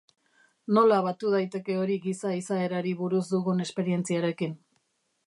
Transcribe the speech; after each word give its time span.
Nola 0.77 0.95
batu 1.07 1.33
daiteke 1.33 1.75
hori 1.81 1.97
giza 2.05 2.31
izaerari 2.39 2.95
buruz 3.03 3.23
dugun 3.35 3.63
esperientziarekin? 3.67 4.57